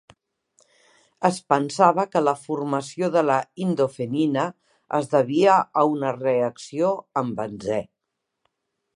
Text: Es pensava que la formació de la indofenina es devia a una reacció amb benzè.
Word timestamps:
Es 1.27 1.35
pensava 1.53 2.05
que 2.13 2.21
la 2.27 2.33
formació 2.45 3.09
de 3.15 3.21
la 3.29 3.35
indofenina 3.65 4.45
es 4.99 5.11
devia 5.11 5.57
a 5.83 5.83
una 5.91 6.15
reacció 6.17 6.89
amb 7.23 7.37
benzè. 7.43 7.79